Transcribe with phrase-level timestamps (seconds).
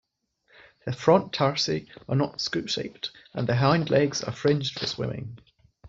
[0.83, 5.37] Their front tarsi are not scoop-shaped and their hind legs are fringed for swimming.